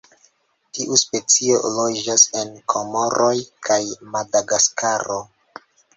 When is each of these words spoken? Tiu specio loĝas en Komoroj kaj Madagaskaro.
Tiu 0.77 0.95
specio 1.01 1.59
loĝas 1.75 2.23
en 2.41 2.49
Komoroj 2.75 3.33
kaj 3.69 3.81
Madagaskaro. 4.17 5.21